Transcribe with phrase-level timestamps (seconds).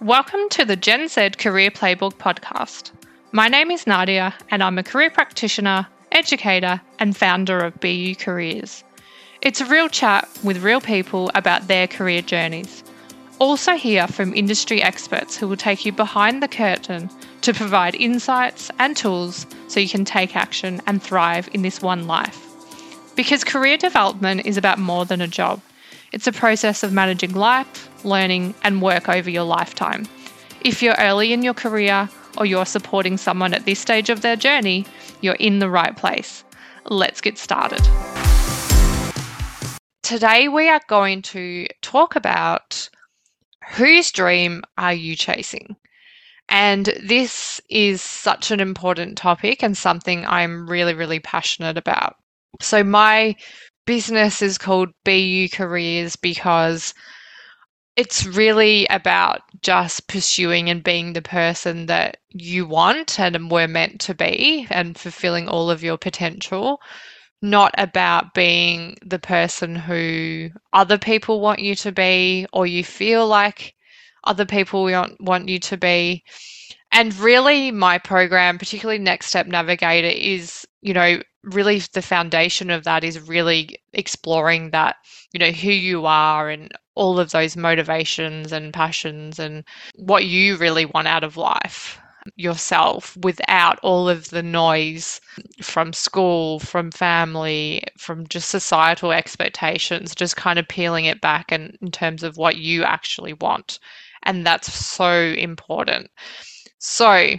[0.00, 2.92] Welcome to the Gen Z Career Playbook podcast.
[3.32, 8.84] My name is Nadia, and I'm a career practitioner, educator, and founder of BU Careers.
[9.42, 12.84] It's a real chat with real people about their career journeys.
[13.40, 17.10] Also, hear from industry experts who will take you behind the curtain
[17.40, 22.06] to provide insights and tools so you can take action and thrive in this one
[22.06, 22.46] life.
[23.16, 25.60] Because career development is about more than a job.
[26.10, 30.06] It's a process of managing life, learning, and work over your lifetime.
[30.62, 34.36] If you're early in your career or you're supporting someone at this stage of their
[34.36, 34.86] journey,
[35.20, 36.44] you're in the right place.
[36.86, 37.82] Let's get started.
[40.02, 42.88] Today, we are going to talk about
[43.68, 45.76] whose dream are you chasing?
[46.48, 52.16] And this is such an important topic and something I'm really, really passionate about.
[52.62, 53.36] So, my
[53.88, 56.92] business is called BU Careers because
[57.96, 63.98] it's really about just pursuing and being the person that you want and were meant
[64.02, 66.82] to be and fulfilling all of your potential,
[67.40, 73.26] not about being the person who other people want you to be or you feel
[73.26, 73.74] like
[74.22, 76.22] other people want, want you to be.
[76.92, 82.84] And really, my program, particularly Next Step Navigator, is, you know, really the foundation of
[82.84, 84.96] that is really exploring that,
[85.32, 89.64] you know, who you are and all of those motivations and passions and
[89.96, 91.98] what you really want out of life
[92.36, 95.20] yourself without all of the noise
[95.62, 101.76] from school, from family, from just societal expectations, just kind of peeling it back and
[101.80, 103.78] in terms of what you actually want.
[104.24, 106.10] And that's so important.
[106.78, 107.34] So,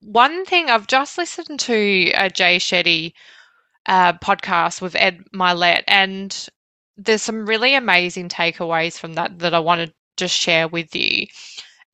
[0.00, 3.12] one thing I've just listened to a Jay Shetty
[3.86, 6.48] uh, podcast with Ed Mylett, and
[6.96, 11.26] there's some really amazing takeaways from that that I want to just share with you.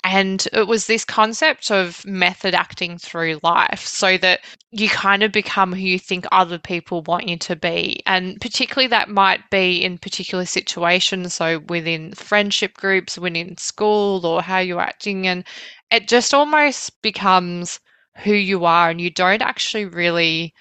[0.04, 5.32] And it was this concept of method acting through life so that you kind of
[5.32, 8.02] become who you think other people want you to be.
[8.06, 11.34] And particularly that might be in particular situations.
[11.34, 15.26] So within friendship groups, within school, or how you're acting.
[15.26, 15.44] And
[15.90, 17.80] it just almost becomes
[18.18, 18.90] who you are.
[18.90, 20.54] And you don't actually really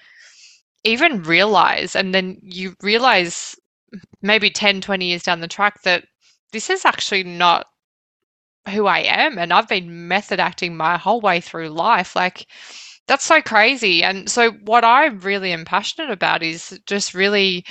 [0.84, 3.56] even realize and then you realize
[4.22, 6.04] maybe 10 20 years down the track that
[6.52, 7.66] this is actually not
[8.70, 12.46] who I am and I've been method acting my whole way through life like
[13.06, 17.64] that's so crazy and so what I really am passionate about is just really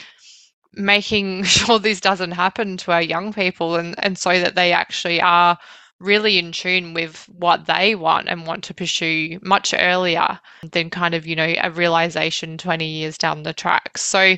[0.73, 5.22] making sure this doesn't happen to our young people and and so that they actually
[5.22, 5.57] are
[6.00, 10.39] really in tune with what they want and want to pursue much earlier
[10.72, 13.97] than kind of, you know, a realization 20 years down the track.
[13.97, 14.35] So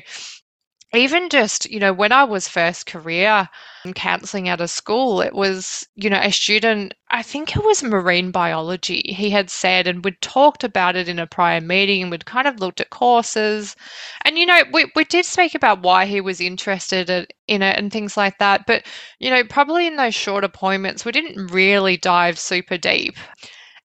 [0.94, 3.48] even just, you know, when I was first career
[3.84, 7.82] um, counseling at a school, it was, you know, a student, I think it was
[7.82, 12.10] marine biology, he had said, and we'd talked about it in a prior meeting and
[12.10, 13.76] we'd kind of looked at courses.
[14.22, 17.10] And, you know, we, we did speak about why he was interested
[17.48, 18.64] in it and things like that.
[18.66, 18.86] But,
[19.18, 23.16] you know, probably in those short appointments, we didn't really dive super deep.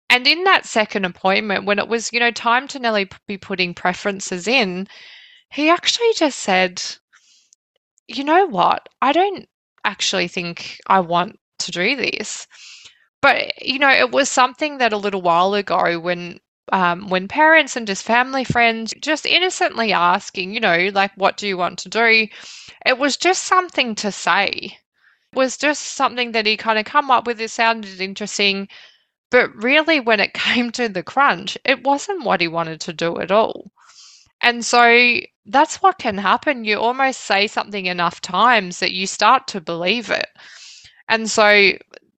[0.09, 3.73] And in that second appointment, when it was, you know, time to nearly be putting
[3.73, 4.87] preferences in,
[5.53, 6.81] he actually just said,
[8.07, 8.89] you know what?
[9.03, 9.47] I don't
[9.83, 12.47] actually think I want to do this.
[13.21, 16.39] But, you know, it was something that a little while ago when
[16.71, 21.47] um, when parents and just family friends just innocently asking, you know, like, what do
[21.47, 22.27] you want to do?
[22.85, 24.47] It was just something to say.
[25.31, 27.39] It was just something that he kind of come up with.
[27.39, 28.69] It sounded interesting.
[29.29, 33.19] But really, when it came to the crunch, it wasn't what he wanted to do
[33.19, 33.71] at all.
[34.43, 36.65] And so that's what can happen.
[36.65, 40.27] You almost say something enough times that you start to believe it.
[41.09, 41.71] And so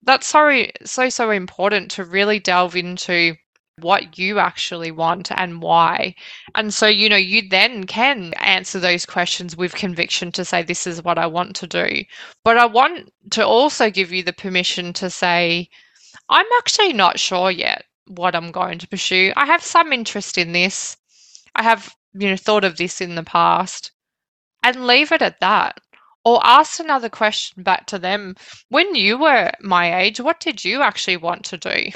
[0.03, 3.35] that's so so so important to really delve into
[3.79, 6.15] what you actually want and why.
[6.55, 10.85] And so, you know, you then can answer those questions with conviction to say, this
[10.85, 12.03] is what I want to do.
[12.43, 15.69] But I want to also give you the permission to say,
[16.29, 19.33] I'm actually not sure yet what I'm going to pursue.
[19.35, 20.95] I have some interest in this.
[21.55, 23.91] I have you know, thought of this in the past
[24.63, 25.79] and leave it at that.
[26.25, 28.35] Or ask another question back to them.
[28.69, 31.89] When you were my age, what did you actually want to do?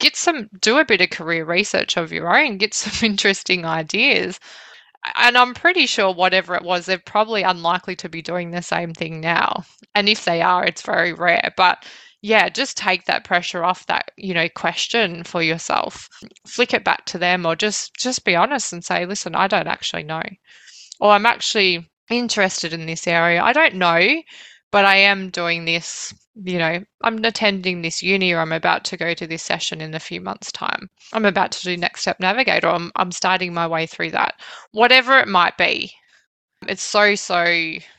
[0.00, 4.40] Get some, do a bit of career research of your own, get some interesting ideas.
[5.16, 8.94] And I'm pretty sure whatever it was, they're probably unlikely to be doing the same
[8.94, 9.64] thing now.
[9.94, 11.52] And if they are, it's very rare.
[11.54, 11.84] But
[12.24, 16.08] yeah, just take that pressure off that, you know, question for yourself.
[16.46, 19.66] Flick it back to them or just just be honest and say, "Listen, I don't
[19.66, 20.22] actually know."
[21.00, 23.42] Or I'm actually interested in this area.
[23.42, 24.22] I don't know,
[24.70, 28.96] but I am doing this you know, I'm attending this uni or I'm about to
[28.96, 30.88] go to this session in a few months' time.
[31.12, 32.68] I'm about to do Next Step Navigator.
[32.68, 34.34] I'm, I'm starting my way through that.
[34.72, 35.92] Whatever it might be,
[36.66, 37.44] it's so, so,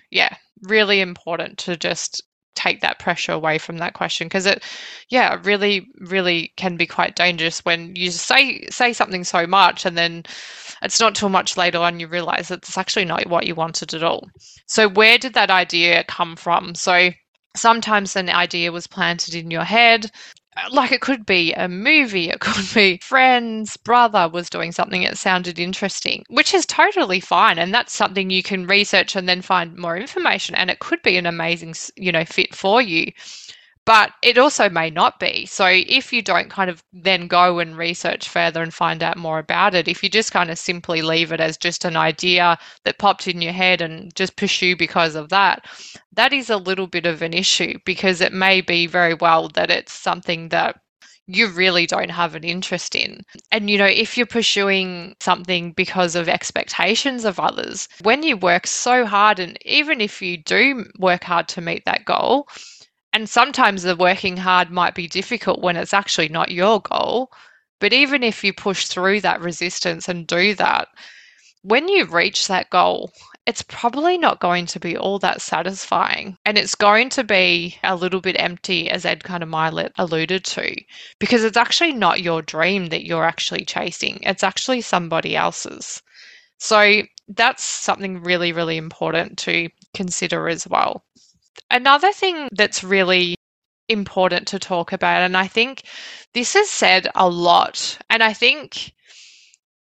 [0.10, 2.24] yeah, really important to just
[2.56, 4.64] take that pressure away from that question because it
[5.10, 9.98] yeah really really can be quite dangerous when you say say something so much and
[9.98, 10.24] then
[10.82, 13.94] it's not till much later on you realize that it's actually not what you wanted
[13.94, 14.28] at all.
[14.68, 16.76] So where did that idea come from?
[16.76, 17.12] So
[17.56, 20.12] sometimes an idea was planted in your head
[20.72, 25.18] like it could be a movie, it could be friend's brother was doing something that
[25.18, 27.60] sounded interesting, which is totally fine.
[27.60, 30.56] And that's something you can research and then find more information.
[30.56, 33.12] And it could be an amazing, you know, fit for you
[33.86, 35.46] but it also may not be.
[35.46, 39.40] So if you don't kind of then go and research further and find out more
[39.40, 42.98] about it, if you just kind of simply leave it as just an idea that
[42.98, 45.66] popped in your head and just pursue because of that,
[46.14, 49.70] that is a little bit of an issue because it may be very well that
[49.70, 50.80] it's something that
[51.28, 53.22] you really don't have an interest in.
[53.52, 58.68] And, you know, if you're pursuing something because of expectations of others, when you work
[58.68, 62.48] so hard, and even if you do work hard to meet that goal,
[63.16, 67.32] and sometimes the working hard might be difficult when it's actually not your goal.
[67.80, 70.90] But even if you push through that resistance and do that,
[71.62, 73.14] when you reach that goal,
[73.46, 76.38] it's probably not going to be all that satisfying.
[76.46, 80.44] And it's going to be a little bit empty, as Ed kind of Mylett alluded
[80.44, 80.76] to,
[81.18, 86.04] because it's actually not your dream that you're actually chasing, it's actually somebody else's.
[86.58, 91.06] So that's something really, really important to consider as well.
[91.72, 93.36] Another thing that's really
[93.88, 95.84] important to talk about, and I think
[96.34, 98.94] this is said a lot, and I think,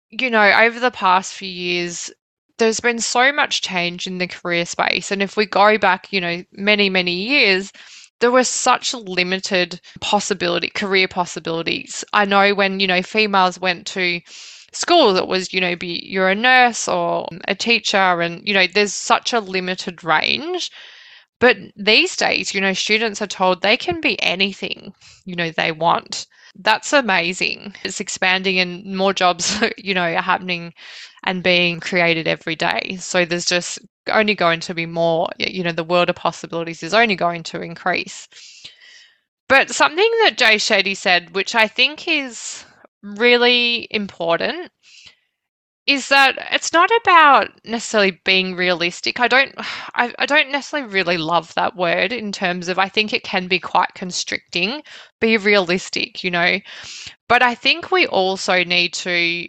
[0.10, 2.12] you know, over the past few years,
[2.58, 5.12] there's been so much change in the career space.
[5.12, 7.72] And if we go back, you know, many, many years,
[8.20, 12.06] there was such limited possibility, career possibilities.
[12.14, 14.22] I know when, you know, females went to
[14.74, 18.68] school that was, you know, be you're a nurse or a teacher and, you know,
[18.68, 20.72] there's such a limited range
[21.42, 24.94] but these days, you know, students are told they can be anything,
[25.26, 26.28] you know, they want.
[26.54, 27.74] That's amazing.
[27.84, 30.74] It's expanding and more jobs, you know, are happening
[31.24, 32.98] and being created every day.
[33.00, 36.94] So there's just only going to be more, you know, the world of possibilities is
[36.94, 38.28] only going to increase.
[39.50, 42.64] But something that Jay Shetty said, which I think is
[43.02, 44.72] really important,
[45.88, 49.20] is that it's not about necessarily being realistic.
[49.20, 49.54] I don't
[49.96, 53.48] I, I don't necessarily really love that word in terms of I think it can
[53.48, 54.84] be quite constricting.
[55.20, 56.60] Be realistic, you know.
[57.28, 59.48] But I think we also need to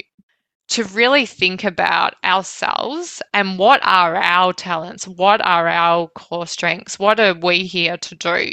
[0.69, 6.99] to really think about ourselves and what are our talents, what are our core strengths,
[6.99, 8.49] what are we here to do?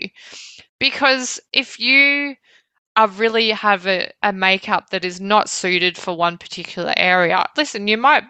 [0.79, 2.35] Because if you
[2.95, 7.87] are really have a, a makeup that is not suited for one particular area, listen,
[7.87, 8.23] you might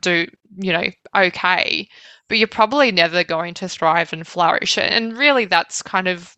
[0.00, 0.26] do,
[0.56, 1.88] you know, okay,
[2.28, 4.78] but you're probably never going to thrive and flourish.
[4.78, 6.34] And really, that's kind of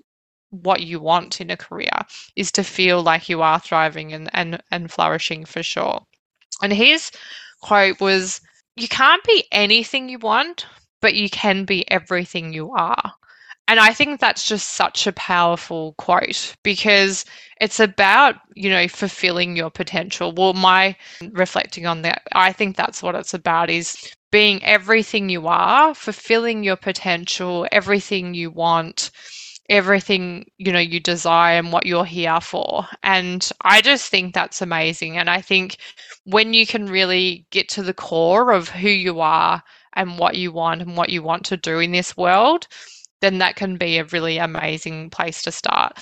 [0.51, 1.99] what you want in a career
[2.37, 6.05] is to feel like you are thriving and, and, and flourishing for sure.
[6.63, 7.11] And his
[7.63, 8.41] quote was,
[8.77, 10.67] You can't be anything you want,
[11.01, 13.13] but you can be everything you are.
[13.73, 17.25] And I think that's just such a powerful quote because
[17.59, 20.31] it's about, you know, fulfilling your potential.
[20.31, 20.95] Well, my
[21.31, 26.63] reflecting on that, I think that's what it's about is being everything you are, fulfilling
[26.63, 29.11] your potential, everything you want,
[29.71, 32.87] everything, you know, you desire and what you're here for.
[33.03, 35.17] And I just think that's amazing.
[35.17, 35.79] And I think
[36.25, 39.63] when you can really get to the core of who you are
[39.95, 42.69] and what you want and what you want to do in this world,
[43.23, 45.99] then that can be a really amazing place to start.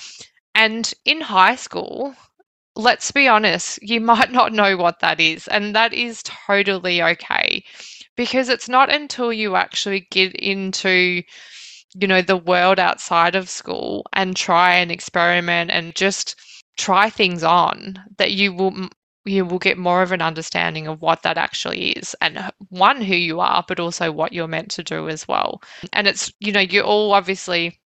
[0.53, 2.13] And in high school,
[2.75, 7.63] let's be honest, you might not know what that is, and that is totally okay
[8.17, 11.23] because it's not until you actually get into
[11.95, 16.35] you know the world outside of school and try and experiment and just
[16.77, 18.89] try things on that you will
[19.25, 23.15] you will get more of an understanding of what that actually is and one who
[23.15, 25.61] you are but also what you're meant to do as well.
[25.93, 27.79] And it's you know you all obviously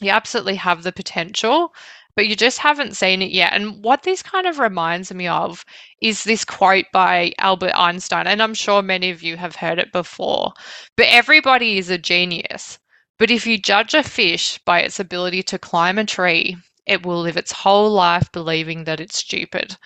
[0.00, 1.72] you absolutely have the potential
[2.16, 3.52] but you just haven't seen it yet.
[3.52, 5.64] And what this kind of reminds me of
[6.02, 9.92] is this quote by albert einstein and i'm sure many of you have heard it
[9.92, 10.52] before
[10.96, 12.78] but everybody is a genius
[13.18, 16.56] but if you judge a fish by its ability to climb a tree
[16.86, 19.76] it will live its whole life believing that it's stupid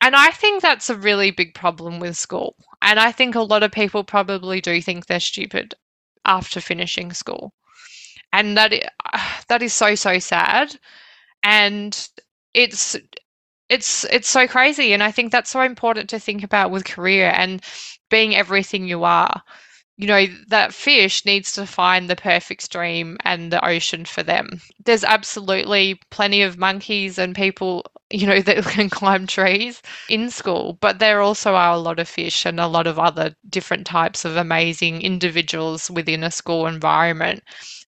[0.00, 2.56] and I think that's a really big problem with school.
[2.82, 5.74] And I think a lot of people probably do think they're stupid
[6.24, 7.52] after finishing school.
[8.32, 8.72] and that
[9.48, 10.76] that is so so sad
[11.44, 12.08] and
[12.54, 12.96] it's
[13.68, 17.30] it's it's so crazy and i think that's so important to think about with career
[17.34, 17.62] and
[18.10, 19.42] being everything you are
[19.96, 24.48] you know, that fish needs to find the perfect stream and the ocean for them.
[24.86, 30.78] There's absolutely plenty of monkeys and people, you know, that can climb trees in school,
[30.80, 34.24] but there also are a lot of fish and a lot of other different types
[34.24, 37.42] of amazing individuals within a school environment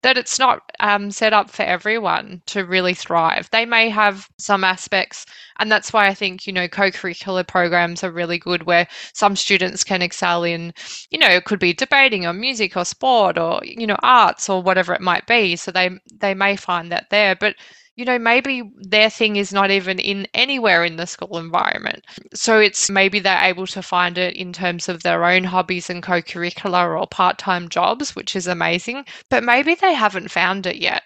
[0.01, 3.49] that it's not um, set up for everyone to really thrive.
[3.51, 5.25] They may have some aspects,
[5.59, 9.35] and that's why I think, you know, co curricular programs are really good where some
[9.35, 10.73] students can excel in,
[11.09, 14.61] you know, it could be debating or music or sport or, you know, arts or
[14.61, 15.55] whatever it might be.
[15.55, 17.35] So they, they may find that there.
[17.35, 17.55] But
[17.99, 22.05] you know, maybe their thing is not even in anywhere in the school environment.
[22.33, 26.01] So it's maybe they're able to find it in terms of their own hobbies and
[26.01, 30.77] co curricular or part time jobs, which is amazing, but maybe they haven't found it
[30.77, 31.03] yet.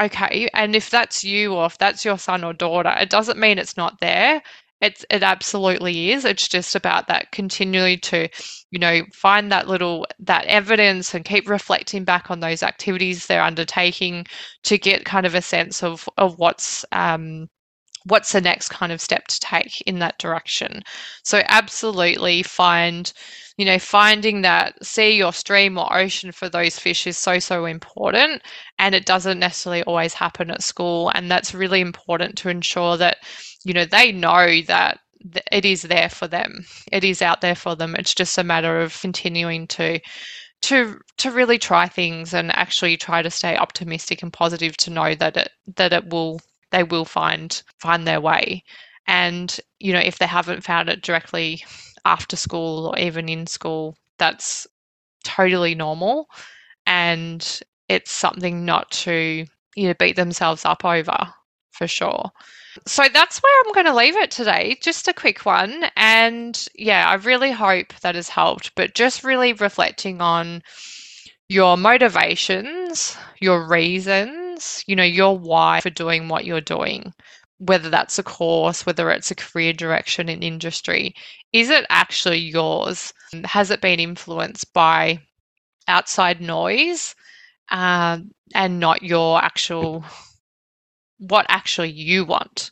[0.00, 0.48] Okay.
[0.54, 3.76] And if that's you or if that's your son or daughter, it doesn't mean it's
[3.76, 4.42] not there.
[4.80, 6.24] It's, it absolutely is.
[6.24, 8.28] It's just about that continually to,
[8.70, 13.42] you know, find that little that evidence and keep reflecting back on those activities they're
[13.42, 14.26] undertaking
[14.64, 17.48] to get kind of a sense of of what's um,
[18.06, 20.82] what's the next kind of step to take in that direction.
[21.22, 23.12] So absolutely find
[23.56, 27.66] you know, finding that sea or stream or ocean for those fish is so, so
[27.66, 28.42] important.
[28.80, 31.12] And it doesn't necessarily always happen at school.
[31.14, 33.18] And that's really important to ensure that,
[33.64, 35.00] you know, they know that
[35.50, 36.66] it is there for them.
[36.92, 37.94] It is out there for them.
[37.98, 40.00] It's just a matter of continuing to
[40.62, 45.14] to to really try things and actually try to stay optimistic and positive to know
[45.14, 46.40] that it that it will
[46.70, 48.64] they will find find their way.
[49.06, 51.64] And you know, if they haven't found it directly
[52.04, 54.66] after school or even in school, that's
[55.24, 56.28] totally normal.
[56.86, 61.18] And it's something not to, you know, beat themselves up over
[61.72, 62.30] for sure.
[62.86, 64.78] So that's where I'm going to leave it today.
[64.80, 65.84] Just a quick one.
[65.96, 70.62] And yeah, I really hope that has helped, but just really reflecting on
[71.48, 77.12] your motivations, your reasons, you know, your why for doing what you're doing
[77.58, 81.14] whether that's a course, whether it's a career direction in industry,
[81.52, 83.12] is it actually yours?
[83.44, 85.20] Has it been influenced by
[85.88, 87.14] outside noise
[87.70, 90.04] um, and not your actual,
[91.18, 92.70] what actually you want?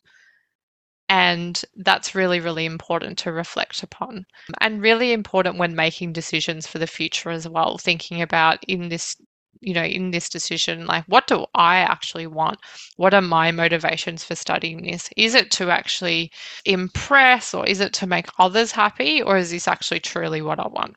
[1.09, 4.25] And that's really, really important to reflect upon.
[4.61, 9.17] And really important when making decisions for the future as well, thinking about in this
[9.61, 12.59] you know, in this decision, like what do I actually want?
[12.97, 15.09] What are my motivations for studying this?
[15.17, 16.33] Is it to actually
[16.65, 20.67] impress or is it to make others happy or is this actually truly what I
[20.67, 20.97] want?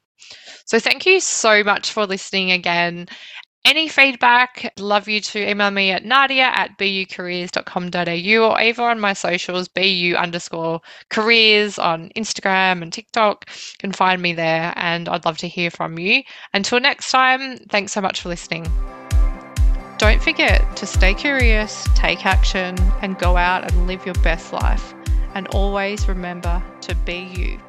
[0.65, 3.07] So thank you so much for listening again.
[3.65, 9.13] Any feedback, love you to email me at nadia at bucareers.com.au or either on my
[9.13, 13.45] socials, bu underscore careers on Instagram and TikTok.
[13.49, 16.21] You can find me there and I'd love to hear from you.
[16.53, 18.67] Until next time, thanks so much for listening.
[19.97, 24.93] Don't forget to stay curious, take action, and go out and live your best life.
[25.33, 27.59] And always remember to be you.